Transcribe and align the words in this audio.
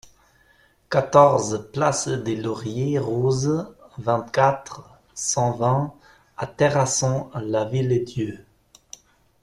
quatorze 0.89 1.69
place 1.73 2.07
des 2.07 2.35
Lauriers 2.35 2.97
Roses, 2.97 3.67
vingt-quatre, 3.99 4.83
cent 5.13 5.51
vingt 5.51 5.93
à 6.37 6.47
Terrasson-Lavilledieu 6.47 8.43